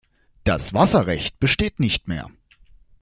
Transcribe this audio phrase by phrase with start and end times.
[0.45, 2.31] Das Wasserrecht besteht nicht mehr.